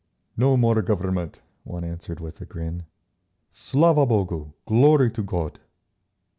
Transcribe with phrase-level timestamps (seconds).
[0.35, 2.85] "No more Government," one answered with a grin,
[3.51, 4.51] "Slava Bogu!
[4.65, 5.59] Glory to God!"